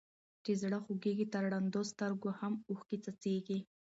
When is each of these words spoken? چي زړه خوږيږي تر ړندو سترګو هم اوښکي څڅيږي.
چي 0.43 0.51
زړه 0.61 0.77
خوږيږي 0.85 1.25
تر 1.33 1.43
ړندو 1.53 1.81
سترګو 1.91 2.29
هم 2.39 2.53
اوښکي 2.69 2.97
څڅيږي. 3.03 3.59